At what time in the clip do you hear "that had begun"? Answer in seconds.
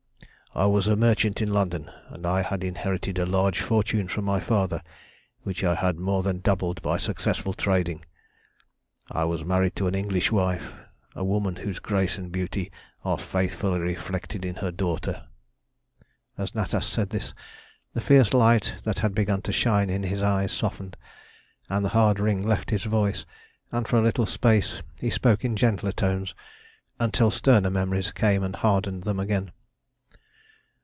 18.83-19.41